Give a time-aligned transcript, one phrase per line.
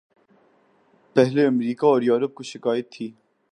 [1.15, 3.11] پہلے امریکہ اور یورپ کو شکایت تھی۔